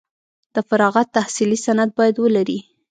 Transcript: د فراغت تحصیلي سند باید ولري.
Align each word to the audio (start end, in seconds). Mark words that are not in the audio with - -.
د 0.53 0.55
فراغت 0.67 1.07
تحصیلي 1.17 1.57
سند 1.65 1.89
باید 1.97 2.15
ولري. 2.19 2.59